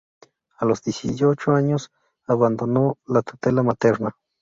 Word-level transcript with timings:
A 0.57 0.65
los 0.65 0.81
dieciocho 0.81 1.51
años 1.51 1.91
abandonó 2.25 2.97
la 3.05 3.21
tutela 3.21 3.61
materna. 3.61 4.15